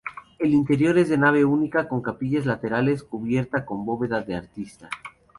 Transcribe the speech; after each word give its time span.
El 0.39 0.51
interior 0.55 0.97
es 0.97 1.09
de 1.09 1.17
nave 1.19 1.45
única 1.45 1.87
con 1.87 2.01
capillas 2.01 2.47
laterales, 2.47 3.03
cubierta 3.03 3.65
con 3.65 3.85
bóveda 3.85 4.21
de 4.23 4.33
arista. 4.33 4.89